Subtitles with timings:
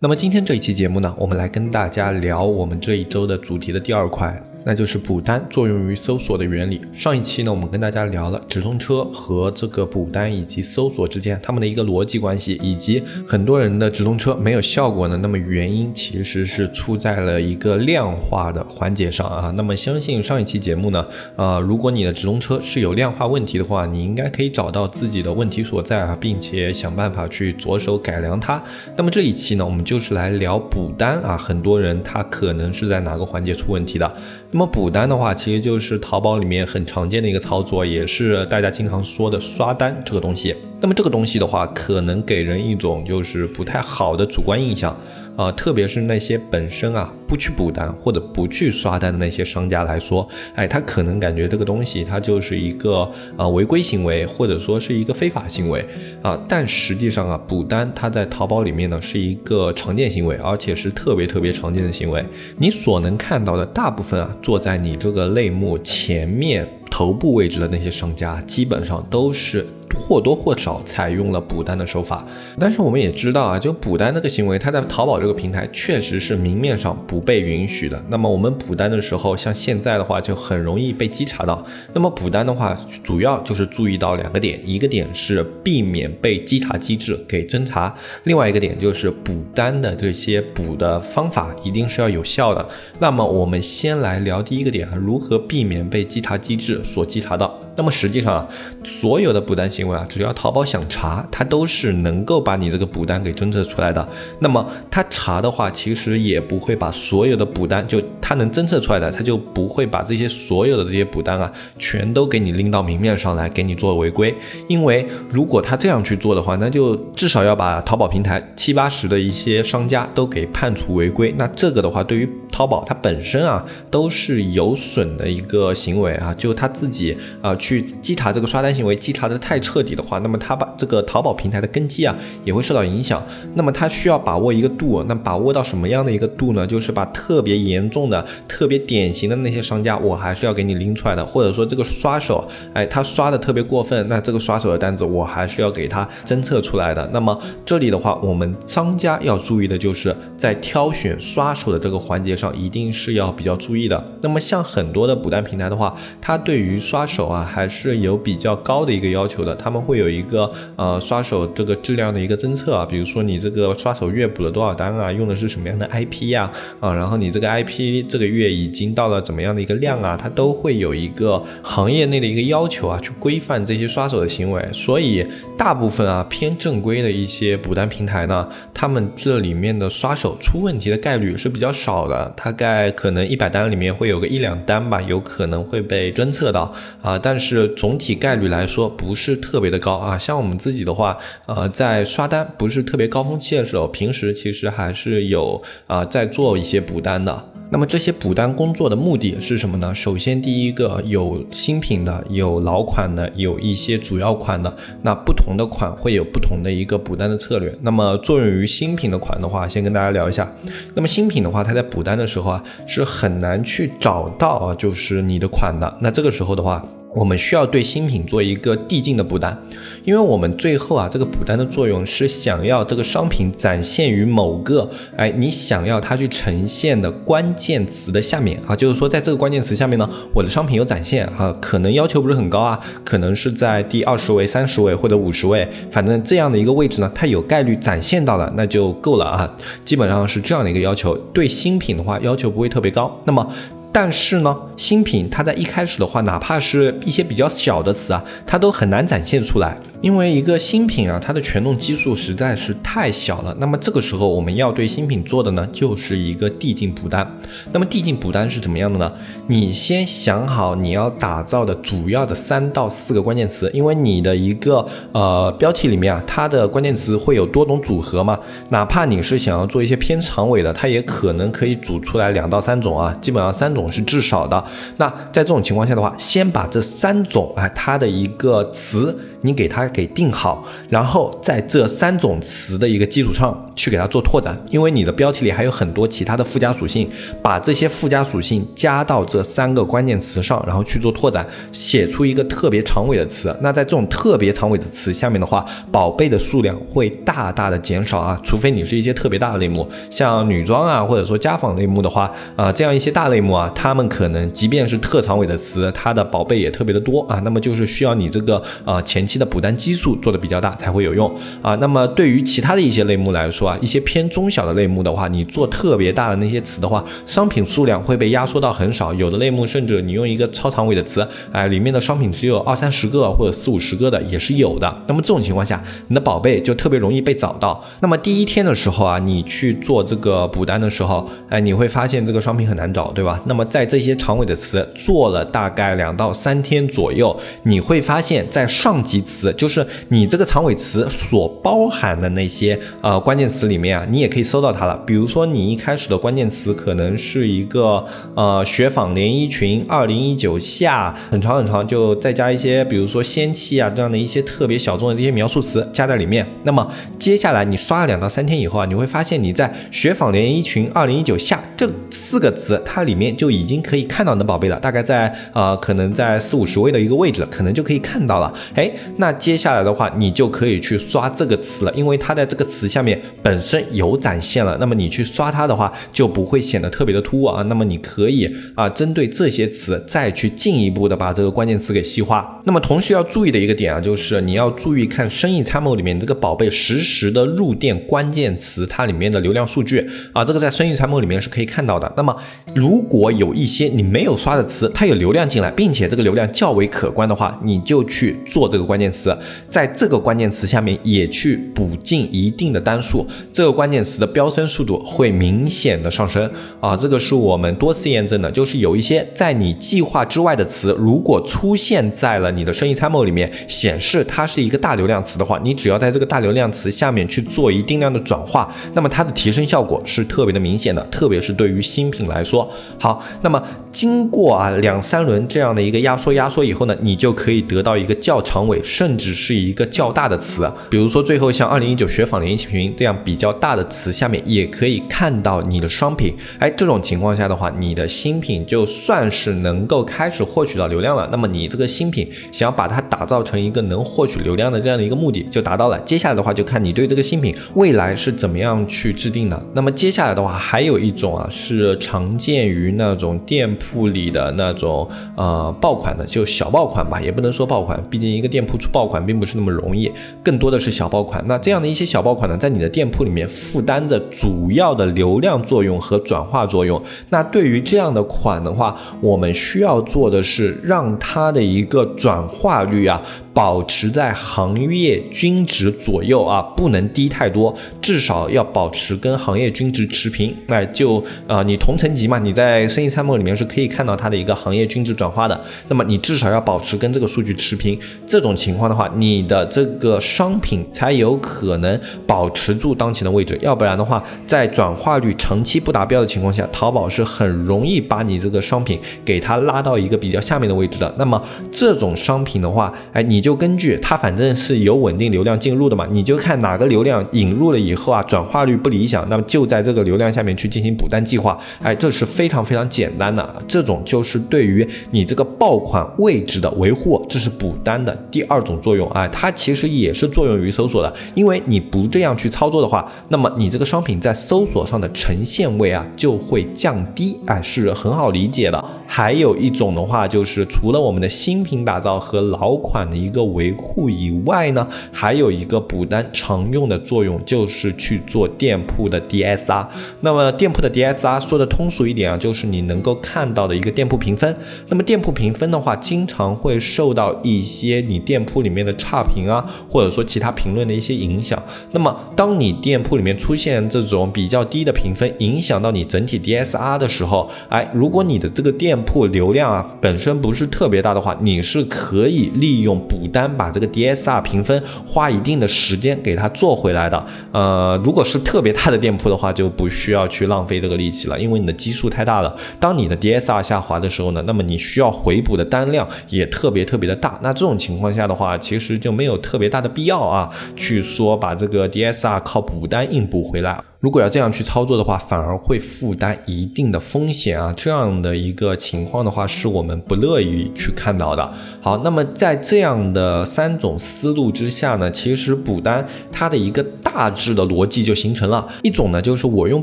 [0.00, 4.40] 那么今天这一期节目呢，我们来跟大家聊我们这一周的主题的第二块。
[4.68, 6.78] 那就是补单作用于搜索的原理。
[6.92, 15.16] 上一期呢，我们跟大家聊了直通车和这个补单以及搜索之间它们的一个逻辑关系，以及很多人的直通车没有效果呢。
[15.22, 19.50] 那么原因其实是出在了一个量化的环节上啊。
[19.56, 28.62] 那么相信上一期节目呢，呃，如果你的直通车是有量化问题的话，你应该可以找到自己的问题所在啊，并且想办法去着手改良它。
[28.98, 34.14] 那么这一期呢，我们就是来聊补单啊，很多人他可能是在哪个环节出问题的。
[34.58, 40.54] 么补单的话，其实就是淘宝里面很常见的一个操作，也是大家经常说的刷单这个东西。
[40.80, 44.96] 那么这个东西的话，可能给人一种就是不太好的主观印象。
[45.38, 55.86] 啊，特别是那些本身啊不去补单或者不去刷单的那些商家来说，哎，他可能感觉这个东西它就是一个啊违规行为，或者说是一个非法行为
[56.22, 56.36] 啊。
[56.48, 62.24] 但实际上啊，补单它在淘宝里面呢是一个常见行为，而且是特别特别常见的行为。
[62.56, 69.64] 你所能看到的大部分啊，坐在你这个类目前面头部位置的那些商家，基本上都是。
[69.96, 72.26] 或多或少采用了补单的手法，
[72.58, 78.02] 但是我们也知道啊，就补单这个行为，它在淘宝这个平台确实是明面上不被允许的。
[78.08, 81.64] 那么我们补单的时候，像现在的话，就很容易被稽查到。
[81.94, 87.94] 那么补单的话，主要就是注意到两个点，一个点是避免被稽查机制给侦查，
[88.24, 92.68] 另外一个点就是补单的这些补的方法一定是要有效的。
[92.98, 97.58] 那么我们先来聊第一个点啊，如何避免被稽查机制所稽查到。
[97.76, 98.48] 那么实际上啊，
[98.82, 104.06] 所有的补单行为啊，只要淘宝想查，它都是能够把你这个补单给侦测出来的。
[104.40, 114.34] 那么它查的话，其实也不会把所有的补单，就它能侦测出来的，它就不会把这些所有的这些补单啊，全都给你拎到明面上来给你做违规。
[114.66, 121.32] 因为如果他这样去做的话，那就至少要把淘宝平台七八十的一些商家都给判处违规。
[121.38, 127.54] 那这个的话，对于淘宝它本身啊，都是有损的一个行为啊，就他自己啊。
[127.58, 133.22] 去稽查这个刷单行为，稽查的太彻底的话，那么他把这个淘宝平台的根基啊也会受到影响。
[133.52, 136.66] 那么他需要把握一个度，那把握到什么样的一个度呢？
[136.66, 141.26] 就是把特别严重的、特别典型的那些商家，我还是要给你拎出来的。
[141.26, 147.06] 或者说这个刷手，哎，他刷的特别过分，那这个刷手的单子我还是要给他侦测出来的。
[147.12, 154.02] 那么这里的话，我们商家要注意的就是在挑选刷手的这个环节上，一定是要比较注意的。
[154.22, 157.46] 那么像很多的补单平台的话，它对于刷手啊。
[157.58, 166.48] 还是有比较高的一个要求的，他们会有一个呃刷手这个质量的一个侦测啊，比如说你这个刷手月补了多少单啊，用的是什么样的 IP 呀
[166.78, 174.64] 啊，然后你这个 IP 这个月已经到了怎么样的一个量啊，它都会有一个行业内的一个要求啊，去规范这些刷手的行为。
[174.72, 175.26] 所以
[175.56, 187.48] 大部分啊偏正规的一些补单平台呢，他们这里面的刷手出问题的概率是比较少的，大概可能一百单里面会有个一两单吧，有可能会被侦测到啊，但是。
[187.48, 191.16] 是总体概率来说不是特特别的高啊，像我们自己的话，
[191.46, 197.44] 呃，在刷单不是特别高峰期的时候，平时其实还是有啊在做一些补单的。
[197.70, 199.94] 那么这些补单工作的目的是什么呢？
[199.94, 204.74] 首先，第一个有新品的，有老款的，有一些主要款的。
[205.02, 207.74] 那不同的款会有不同的一个补单的策略。
[207.82, 210.50] 那么作用于新品的款的话，先跟大家聊一下。
[210.94, 215.94] 那么新品的话，它在补单的时候啊，是很难去找到啊，就是你的款的。
[216.00, 216.82] 那这个时候的话。
[217.18, 219.60] 我们需要对新品做一个递进的补单，
[220.04, 241.16] 因为我们最后啊，这个补单的作用是想要这个商品展现于某个哎，你想要它去呈现的关键词的下面啊，就是说在这个关键词下面呢，我的商品有展现啊，可能要求不是很高啊，可能是在第二十位、三十位或者五十位，反正这样的一个位置呢，它有概率展现到了，那就够了啊，基本上是这样的一个要求。
[241.34, 243.20] 对新品的话，要求不会特别高。
[243.24, 243.44] 那么。
[243.92, 249.76] 但是呢，新品它在一开始的话，哪怕是一些比较小的词啊，它都很难展现出来。
[250.00, 253.52] 因为一个新品啊，它的权重基数实在是太小了。
[253.58, 257.28] 那么这个时候我们要对新品做的呢，就是一个递进补单。
[257.72, 259.12] 那么递进补单是怎么样的呢？
[259.48, 268.38] 你先想好你要打造的主要的三到四个关键词，因为你的一个呃标题里面啊，它的关键词会有多种组合嘛。
[268.68, 274.64] 哪怕你是想要做一些偏长尾的，它也可能可以组出来两到三种啊，基本上三种是至少的。
[274.96, 279.14] 那在这种情况下的话，先把这三种啊，它的一个词。
[279.40, 287.08] 你给它给定好，然后在这三种词的一个基础上去给它做拓展，因为你的标题里还有很多其他的附加属性，
[287.40, 293.56] 把这些附加属性加到这三个关键词上，然后去做拓展，写出一个特别长尾的词。
[293.60, 309.28] 那在这种特别长尾的词下面的话，宝贝的数量会大大的减少啊，除非你是一些特别大的类目，像女装啊，或者说家纺类目的话，啊，这样一些大类目啊，他们可能即便是特长尾的词，它的宝贝也特别的多啊，那么就是需要你这个呃前。
[309.28, 311.30] 期的补单基数做的比较大才会有用
[311.60, 311.74] 啊。
[311.74, 319.12] 那么对于其他的一些类目来说啊，一些偏中小的类目的话，你做特别大的那些词的话，商品数量会被压缩到很少。
[319.12, 325.02] 有的类目甚至你用一个超长尾的词，哎，里面的商品只有二三十个或者四五十个的也是有的。
[325.06, 327.84] 那么这种情况下，你的宝贝就特别容易被找到。
[328.00, 333.38] 那么第一天的时候啊，你去做这个补单的时候，哎，你会发现这个商品很难找，对吧？
[333.44, 339.20] 那么那么在这些长尾的词做了大概两到三天左右，你会发现在上级。
[339.20, 344.96] 词就是你这个长尾词所包含的那些呃关键词里面啊，你也可以搜到它了。
[345.04, 356.46] 比如说你一开始的关键词可能是一个呃雪纺连衣裙二零一九夏，很长很长，就再加一些比如说仙气啊这样的一些特别小众的这些描述词加在里面。
[356.62, 356.88] 那么
[357.18, 368.52] 接下来你刷了两到三天以后啊，你会发现你在雪纺连衣裙二零一九夏这四个词，它里面就就已经可以看到你的宝贝了，大概在呃可能在四五十位的一个位置，可能就可以看到了。
[368.74, 368.90] 哎。
[369.16, 374.76] 那接下来的话，你就可以去刷这个词了，因为它在这个词下面本身有展现了。
[374.78, 377.62] 那么你去刷它的话，就不会显得特别的突兀啊。
[377.62, 382.60] 那么你可以啊，针对这些词再去进一步的把这个关键词给细化。
[382.64, 392.12] 那么同时要注意的一个点啊，就是你要注意看生意参谋里面这个宝贝实时的入店关键词它里面的流量数据啊，这个在生意参谋里面是可以看到的。
[392.16, 392.36] 那么
[392.74, 399.08] 如果有一些你没有刷的词，它有流量进来，并且这个流量较为可观的话，你就去做这个关键。
[399.10, 399.34] 词
[399.70, 406.94] 在这个关键词下面也去补进一定的单数，这个关键词的飙升速度会明显的上升啊！
[406.94, 422.70] 这个是我们多次验证的，就是有一些在你计划之外的词，如果出现在了你的生意参谋里面，显示它是一个大流量词的话，你只要在这个大流量词下面去做一定量的转化，那么它的提升效果是特别的明显的，特别是对于新品来说。
[423.00, 428.78] 好，那么经过啊两三轮这样的一个压缩压缩以后呢，你就可以得到一个较长尾。
[428.98, 436.34] 甚至是一个较大的词，比如说最后像二零一九雪纺连衣裙这样比较大的词下面，也可以看到你的商品。
[436.58, 441.28] 哎，这种情况下的话，你的新品就算是能够开始获取到流量了。
[441.30, 446.00] 那么你这个新品想要把它打造成一个能获取流量的这样的一个目的就达到了。
[446.00, 449.62] 接下来的话就看你对这个新品未来是怎么样去制定的。
[449.74, 458.88] 那么接下来的话还有一种啊是常见于那种店铺里的那种呃爆款的，就小爆款吧，也不能说爆款，毕竟一个店铺出。
[458.90, 460.10] 爆款并不是那么容易，
[460.42, 461.44] 更多的是小爆款。
[461.46, 467.00] 那这样的一些小爆款呢，在你的店铺里面负担着主要的流量作用和转化作用。
[467.28, 473.22] 那对于这样的款的话，我们需要做的是让它的一个转化率啊。
[473.58, 480.54] 保持在行业均值左右啊，不能低太多，至少要保持跟行业均值持平。
[480.68, 485.60] 那，就啊，你同层级嘛，你在生意参谋里面是可以看到它的一个行业均值转化的。
[485.88, 493.58] 那么你至少要保持跟这个数据持平，这种情况的话，你的这个商品才有可能保持住当前的位置。
[493.60, 501.12] 要不然的话，在转化率长期不达标的情况下，淘宝是很容易把你这个商品给它拉到一个比较下面的位置的。
[501.18, 503.47] 那么这种商品的话，哎，你就。
[503.48, 528.84] 就根据它，反正是有稳定流量进入的嘛，你就看哪个流量引入了以后啊，转化率不理想，那么就在这个流量下面去进行补单计划，哎，这是非常非常简单的，这种就是对于你这个爆款位置的维护，这是补单的第二种作用，哎，它其实也是作用于搜索的，因为你不这样去操作的话，那么你这个商品在搜索上的呈现位啊就会降低，哎，是很好理解的。
[529.08, 533.48] 还有一种的话，就是除了我们的新品打造和老款的一个。
[533.48, 539.86] 维护以外呢，还有一个补单常用的作用就是去做店铺的 DSR。
[540.20, 544.54] 那么店铺的 DSR 说的通俗一点啊，就是你能够看到的一个店铺评分。
[544.88, 551.60] 那么店铺评分的话，经常会受到一些你店铺里面的差评啊，或者说其他评论的一些影响。
[551.92, 567.24] 那么当你店铺里面出现这种比较低的评分，影响到你整体 DSR 的时候，哎，如果你的这个店店铺流量啊本身不是特别大的话，你是可以利用补单把这个 DSR 评分花一定的时间给它做回来的。
[567.52, 572.56] 呃，如果是特别大的店铺的话，就不需要去浪费这个力气了，因为你的基数太大了。
[572.80, 577.38] 当你的 DSR 下滑的时候呢，那么你需要回补的单量也特别特别的大。
[577.40, 583.80] 那这种情况下的话，其实就没有特别大的必要啊，去说把这个 DSR 靠补单硬补回来。
[584.00, 587.74] 如果要这样去操作的话，反而会负担一定的风险啊！
[587.76, 591.52] 这样的一个情况的话，是我们不乐意去看到的。
[591.80, 598.68] 好，那么在这样的三种思路之下呢，其实补单它的一个大致的逻辑就形成了。
[598.84, 599.82] 一种呢，就是我用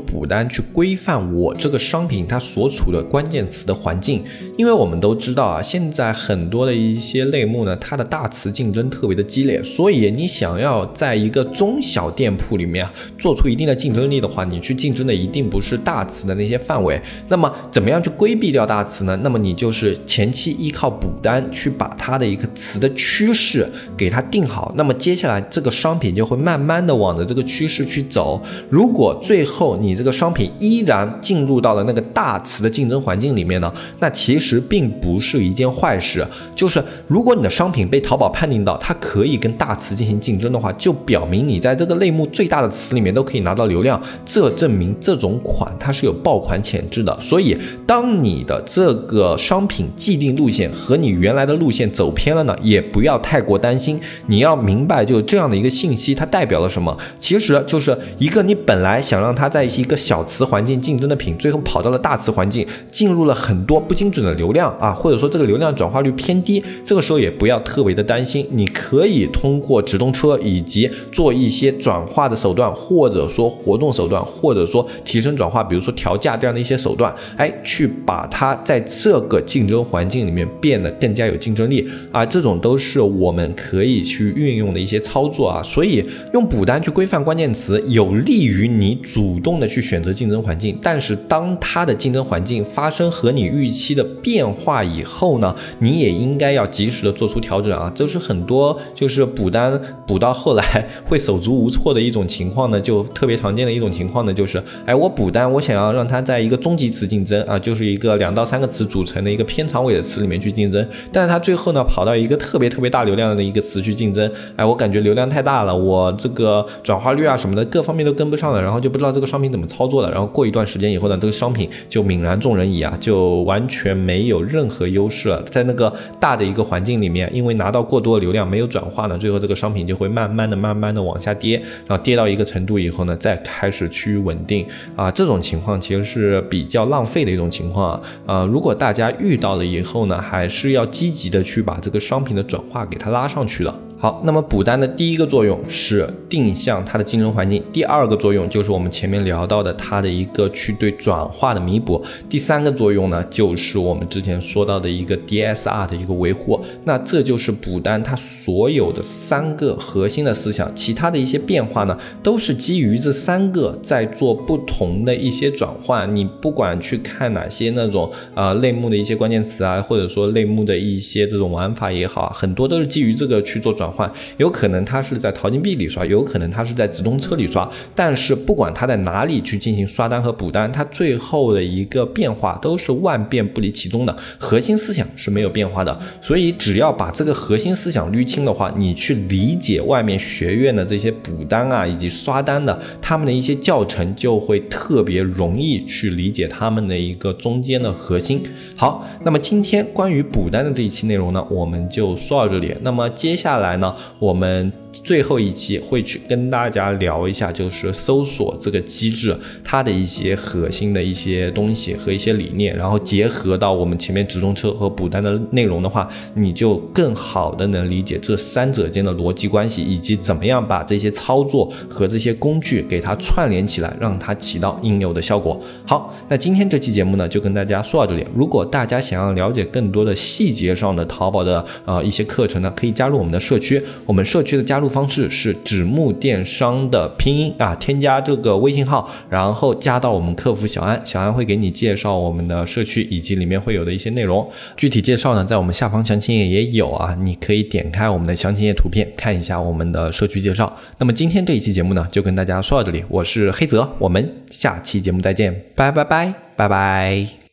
[0.00, 4.24] 补单去规范我这个商品它所处的关键词的环境，
[4.56, 14.06] 因为我们都知道啊，现在很多的一些类目呢，它的大词竞争特别的激烈，所以你想要在一个中小店铺里面做出一定的竞争。
[14.06, 17.02] 力的话，你去竞争的一定不是大词的那些范围。
[17.28, 19.18] 那么，怎么样去规避掉大词呢？
[19.24, 24.72] 那么你就是前期依靠补单去把它的一个词的趋势给它定好。
[24.76, 28.40] 那么接下来这个商品就会慢慢的往着这个趋势去走。
[28.70, 36.26] 如果最后你这个商品依然进入到了那个大词的竞争环境里面呢，那其实实并不是一件坏事。
[36.54, 44.00] 就是如果你的商品被淘宝判定到它可以跟大词进行竞争的话，就表明你在这个类目最大的词里面都可以拿到流量。
[44.24, 54.00] 这证明这种款它是有爆款潜质的，所以当你的这个商品既定路线和你原来的路线走偏了呢，也不要太过担心。
[54.26, 56.96] 你要明白，就这样的一个信息，它代表了什么？
[57.18, 66.62] 其实就是一个你本来想让它在一个小词环境竞争的品，最后跑到了大词环境，进入了很多不精准的流量啊，或者说这个流量转化率偏低。
[66.84, 73.92] 这个时候也不要特别的担心，你可以通过直通车以及做一些转化的手段，或者说活动。
[73.96, 85.62] 手段，或者说提升转化，比如说调价这样的一些手段，哎，去把它在这个竞争环境里面变得更加有竞争力啊，这种都是我们可以去运用的一些操作啊。
[85.62, 90.76] 所以用补单去规范关键词，有利于你主动的去选择竞争环境。
[90.82, 97.92] 但是当它的竞争环境发生和你预期的变化以后呢，你也应该要及时的做出调整啊。
[97.94, 100.64] 这是很多就是补单补到后来
[101.06, 103.76] 会手足无措的一种情况呢，就特别常见的。
[103.76, 133.70] 一种情况呢，就是，哎，我补单，我想要让它在一个中级词竞争啊，就是一个两到三个词组成的一个偏长尾的词里面去竞争，但是它最后呢，跑到一个特别特别大流量的一个词去竞争，哎，我感觉流量太大了，我这个转化率啊什么的各方面都跟不上了，然后就不知道这个商品怎么操作了，然后过一段时间以后呢，这个商品就泯然众人矣啊，就完全没没有任何优势了，在那个大的一个环境里面，因为拿到过多流量没有转化呢，最后这个商品就会慢慢的、慢慢的往下跌，然后跌到一个程度以后呢，再开。
[133.76, 138.42] 始趋于稳定啊，这种情况其实是比较浪费的一种情况啊。
[138.46, 143.74] 如果大家遇到了以后呢，还是要积极的去把这个商品的转化给它拉上去的。
[143.98, 156.60] 好，那么补单的第一个作用是定向它的竞争环境，第二个作用就是我们前面聊到的它的一个去对转化的弥补，第三个作用呢就是我们之前说到的一个 DSR 的一个维护。
[156.84, 166.14] 那这就是补单它所有的三个核心的思想，其他的一些变化呢都是基于这三个在做不同的一些转换。
[166.14, 173.85] 你不管去看哪些那种啊类目的一些关键词啊，或者说类目的一些这种玩法也好，很多都是基于这个去做转。
[173.86, 185.96] 转换有可能它是在淘金币里刷，有可能它是在直通车里刷，但是不管它在哪里去进行刷单和补单，它最后的一个变化都是万变不离其宗的，核心思想是没有变化的。
[186.20, 198.42] 所以只要把这个核心思想捋清的话，你去理解外面学院的这些补单啊以及刷单的他们的一些教程，就会特别容易去理解他们的一个中间的核心。
[198.74, 202.74] 好，那么今天关于补单的这一期内容呢，我们就说到这里。
[202.82, 203.75] 那么接下来。
[203.76, 204.85] 那我们。
[205.02, 225.60] 最后一期会去跟大家聊一下，就是搜索这个机制它的一些核心的一些东西和一些理念，然后结合到我们前面直通车和补单的内容的话，你就更好的能理解这三者间的逻辑关系，以及怎么样把这些操作和这些工具给它串联起来，让它起到应有的效果。
[225.84, 228.26] 好，那今天这期节目呢，就跟大家说到这里。
[228.34, 233.82] 如果大家想要了解更多的细节上的淘宝的呃一些课程呢，可以加入我们的社区。
[234.04, 244.48] 我们社区的加入方式是纸木电商的拼音啊，添加这个微信号，然后加到我们客服小安，小安会给你介绍我们的社区以及里面会有的一些内容。
[244.76, 250.76] 具体介绍呢，在我们下方详情页也有啊，你可以点开我们的详情页图片看一下我们的社区介绍。
[250.98, 257.45] 那么今天这一期节目呢，就跟大家说到这里，我是黑泽，我们下期节目再见，拜拜拜拜拜。